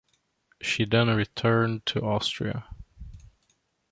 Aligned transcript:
She 0.63 0.83
then 0.85 1.09
returned 1.09 1.85
to 1.85 2.01
Austria. 2.01 2.65